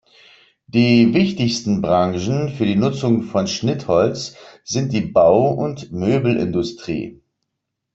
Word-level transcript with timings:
Die 0.65 1.13
wichtigsten 1.13 1.79
Branchen 1.83 2.49
für 2.49 2.65
die 2.65 2.75
Nutzung 2.75 3.21
von 3.21 3.45
Schnittholz 3.45 4.35
sind 4.63 4.93
die 4.93 5.01
Bau- 5.01 5.51
und 5.53 5.91
Möbelindustrie. 5.91 7.21